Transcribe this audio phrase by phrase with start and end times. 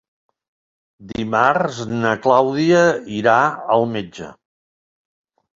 [1.11, 2.81] Dimarts na Clàudia
[3.19, 3.37] irà
[3.77, 4.31] al metge.